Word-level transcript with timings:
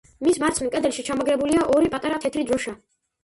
მის 0.27 0.37
მარცხნივ 0.43 0.69
კედელში 0.75 1.03
ჩამაგრებულია 1.09 1.67
ორი 1.75 1.91
პატარა 1.97 2.19
თეთრი 2.25 2.47
დროშა. 2.53 2.75